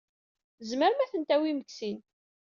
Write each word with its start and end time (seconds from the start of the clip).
Tzemrem 0.59 0.99
ad 1.03 1.09
ten-tawim 1.11 1.59
deg 1.59 1.69
sin. 1.77 1.97